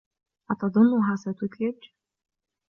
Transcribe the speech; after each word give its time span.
أتظنها 0.51 1.15
ستُثلج؟ 1.15 1.77